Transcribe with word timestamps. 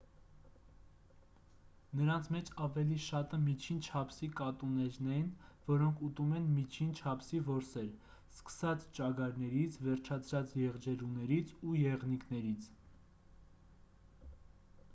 նրանց 1.97 2.27
մեջ 2.35 2.47
ավելի 2.67 2.95
շատը 3.07 3.37
միջին 3.41 3.81
չափսի 3.87 4.29
կատուներն 4.39 5.09
են 5.17 5.27
որոնք 5.67 6.01
ուտում 6.07 6.31
են 6.39 6.47
միջին 6.55 6.95
չափսի 7.03 7.43
որսեր 7.49 7.93
սկսած 8.39 8.87
ճագարներից 8.99 9.77
վերջացրած 9.89 10.55
եղջերուներից 10.63 11.53
ու 11.73 11.77
եղնիկներից 11.83 12.71